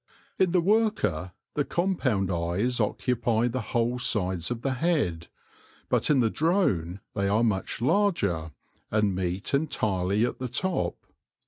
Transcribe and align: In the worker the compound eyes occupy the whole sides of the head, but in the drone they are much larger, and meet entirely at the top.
In 0.39 0.51
the 0.51 0.61
worker 0.61 1.31
the 1.53 1.63
compound 1.63 2.31
eyes 2.31 2.79
occupy 2.79 3.47
the 3.49 3.61
whole 3.61 3.99
sides 3.99 4.49
of 4.49 4.63
the 4.63 4.73
head, 4.73 5.27
but 5.89 6.09
in 6.09 6.21
the 6.21 6.29
drone 6.31 7.01
they 7.13 7.27
are 7.27 7.43
much 7.43 7.83
larger, 7.83 8.49
and 8.89 9.13
meet 9.13 9.53
entirely 9.53 10.25
at 10.25 10.39
the 10.39 10.49
top. 10.49 10.97